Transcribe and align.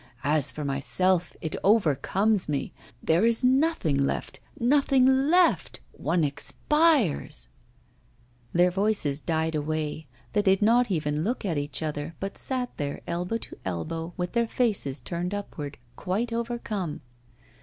As 0.23 0.51
for 0.51 0.65
myself, 0.65 1.35
it 1.41 1.55
overcomes 1.63 2.49
me. 2.49 2.73
There 3.03 3.23
is 3.23 3.43
nothing 3.43 3.97
left, 4.03 4.39
nothing 4.59 5.05
left, 5.05 5.79
one 5.91 6.23
expires' 6.23 7.49
Their 8.51 8.71
voices 8.71 9.21
died 9.21 9.53
away; 9.53 10.07
they 10.33 10.41
did 10.41 10.59
not 10.63 10.89
even 10.89 11.23
look 11.23 11.45
at 11.45 11.59
each 11.59 11.83
other, 11.83 12.15
but 12.19 12.35
sat 12.35 12.75
there 12.77 13.01
elbow 13.05 13.37
to 13.37 13.59
elbow, 13.63 14.15
with 14.17 14.31
their 14.31 14.47
faces 14.47 14.99
turned 14.99 15.35
upward, 15.35 15.77
quite 15.95 16.33
overcome. 16.33 17.01